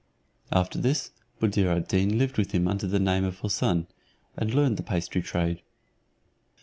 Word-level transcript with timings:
After 0.51 0.79
this, 0.81 1.11
Buddir 1.39 1.67
ad 1.69 1.87
Deen 1.87 2.17
lived 2.17 2.39
with 2.39 2.53
him 2.53 2.67
under 2.67 2.87
the 2.87 2.97
name 2.99 3.23
of 3.23 3.41
Houssun, 3.41 3.85
and 4.35 4.51
learned 4.51 4.77
the 4.77 4.81
pastry 4.81 5.21
trade. 5.21 5.61